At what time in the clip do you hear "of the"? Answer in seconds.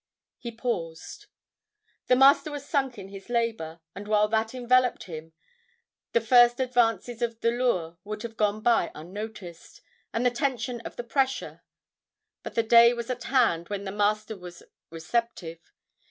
7.21-7.51, 10.81-11.03